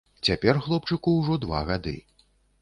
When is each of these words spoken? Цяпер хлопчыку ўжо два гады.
Цяпер 0.27 0.59
хлопчыку 0.67 1.13
ўжо 1.19 1.37
два 1.45 1.61
гады. 1.69 1.95